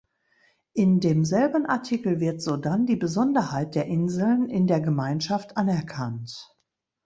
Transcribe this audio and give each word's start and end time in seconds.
In 0.73 0.99
demselben 0.99 1.67
Artikel 1.67 2.19
wird 2.19 2.41
sodann 2.41 2.87
die 2.87 2.95
Besonderheit 2.95 3.75
der 3.75 3.85
Inseln 3.85 4.49
in 4.49 4.65
der 4.65 4.81
Gemeinschaft 4.81 5.57
anerkannt. 5.57 6.57